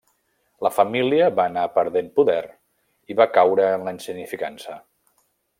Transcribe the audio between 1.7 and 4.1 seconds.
perdent poder i va caure en la